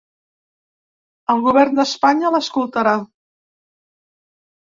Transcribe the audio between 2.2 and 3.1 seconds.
l’escoltarà?.